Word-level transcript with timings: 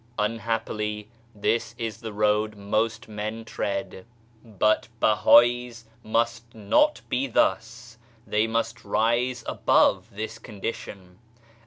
Unhappily 0.17 1.09
this 1.35 1.75
is 1.77 1.99
the 2.01 2.11
road 2.11 2.55
most 2.55 3.07
men 3.07 3.45
tread. 3.45 4.07
But 4.43 4.87
Bahais 4.99 5.83
must 6.01 6.55
not 6.55 7.01
be 7.07 7.27
thus; 7.27 7.99
they 8.25 8.47
must 8.47 8.83
rise 8.83 9.43
above 9.45 10.09
this 10.11 10.39
condition. 10.39 11.19